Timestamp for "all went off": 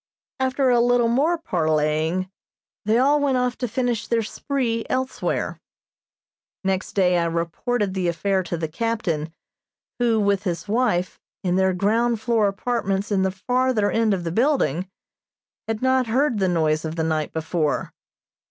2.97-3.55